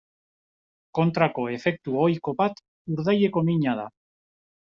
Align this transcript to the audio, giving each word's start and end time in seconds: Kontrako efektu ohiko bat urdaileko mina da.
Kontrako 0.99 1.45
efektu 1.57 1.99
ohiko 2.07 2.33
bat 2.41 2.65
urdaileko 2.95 3.45
mina 3.53 3.77
da. 3.83 3.87